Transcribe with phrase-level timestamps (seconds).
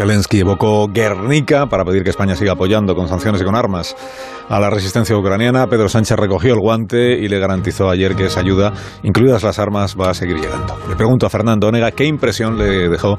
[0.00, 3.94] Zelensky evocó Guernica para pedir que España siga apoyando con sanciones y con armas
[4.48, 5.66] a la resistencia ucraniana.
[5.66, 9.96] Pedro Sánchez recogió el guante y le garantizó ayer que esa ayuda, incluidas las armas,
[10.00, 10.74] va a seguir llegando.
[10.88, 13.18] Le pregunto a Fernando Onega qué impresión le dejó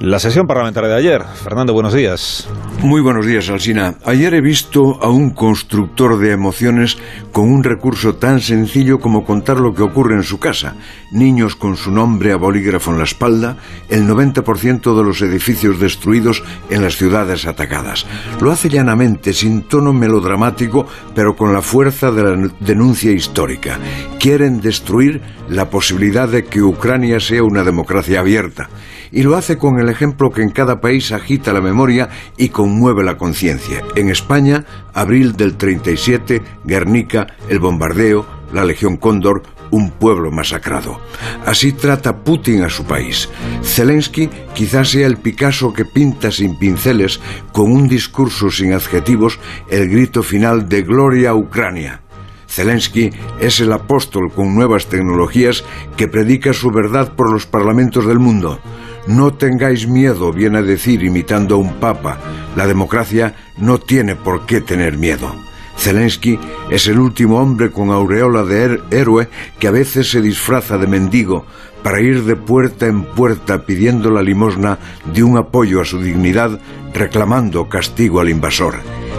[0.00, 1.22] la sesión parlamentaria de ayer.
[1.24, 2.48] Fernando, buenos días.
[2.82, 3.96] Muy buenos días, Alsina.
[4.04, 6.96] Ayer he visto a un constructor de emociones
[7.32, 10.76] con un recurso tan sencillo como contar lo que ocurre en su casa.
[11.10, 13.56] Niños con su nombre a bolígrafo en la espalda,
[13.88, 18.06] el 90% de los edificios destruidos en las ciudades atacadas.
[18.40, 20.86] Lo hace llanamente, sin tono melodramático,
[21.16, 23.80] pero con la fuerza de la denuncia histórica.
[24.18, 28.68] Quieren destruir la posibilidad de que Ucrania sea una democracia abierta
[29.10, 33.04] y lo hace con el ejemplo que en cada país agita la memoria y conmueve
[33.04, 33.82] la conciencia.
[33.94, 41.00] En España, abril del 37, Guernica, el bombardeo, la Legión Cóndor, un pueblo masacrado.
[41.44, 43.28] Así trata Putin a su país.
[43.62, 47.20] Zelensky quizás sea el Picasso que pinta sin pinceles,
[47.52, 49.38] con un discurso sin adjetivos,
[49.70, 52.00] el grito final de Gloria a Ucrania.
[52.48, 53.10] Zelensky
[53.40, 55.64] es el apóstol con nuevas tecnologías
[55.96, 58.58] que predica su verdad por los parlamentos del mundo.
[59.06, 62.18] No tengáis miedo, viene a decir imitando a un papa.
[62.56, 65.47] La democracia no tiene por qué tener miedo.
[65.78, 66.38] Zelensky
[66.70, 69.28] es el último hombre con aureola de héroe
[69.58, 71.46] que a veces se disfraza de mendigo
[71.82, 74.78] para ir de puerta en puerta pidiendo la limosna
[75.14, 76.60] de un apoyo a su dignidad,
[76.92, 78.76] reclamando castigo al invasor.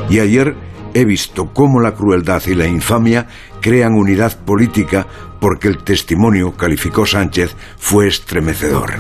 [0.10, 0.56] Y ayer
[0.94, 3.28] he visto cómo la crueldad y la infamia
[3.62, 5.08] crean unidad política
[5.40, 8.94] porque el testimonio, calificó Sánchez, fue estremecedor.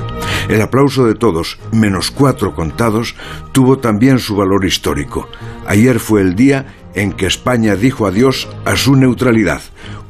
[0.47, 3.15] El aplauso de todos, menos cuatro contados,
[3.51, 5.27] tuvo también su valor histórico.
[5.67, 9.61] Ayer fue el día en que España dijo adiós a su neutralidad,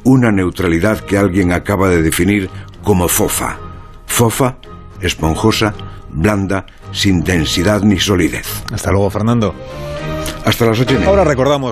[0.02, 2.50] una neutralidad que alguien acaba de definir
[2.82, 3.58] como fofa.
[4.06, 4.56] Fofa,
[5.00, 5.72] esponjosa,
[6.10, 8.64] blanda, sin densidad ni solidez.
[8.72, 9.54] Hasta luego, Fernando.
[10.44, 11.68] Hasta las ocho Ahora recordamos